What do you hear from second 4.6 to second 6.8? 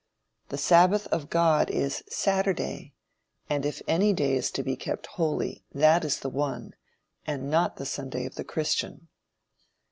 be kept holy, that is the one,